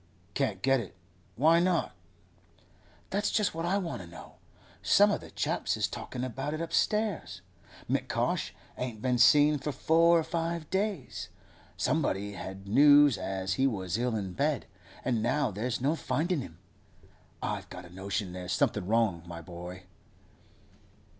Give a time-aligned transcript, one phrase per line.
[0.33, 0.95] 'Can't get it?
[1.35, 1.91] Why not?'
[3.11, 4.37] 'That's just what I want to know.
[4.81, 7.43] Some o' the chaps is talkin' about it upstairs.
[7.87, 11.29] M'Cosh ain't been seen for four or five days.
[11.77, 14.65] Somebody had news as he was ill in bed,
[15.05, 16.57] and now there's no findin' him.
[17.43, 19.83] I've got a notion there's something wrong, my boy.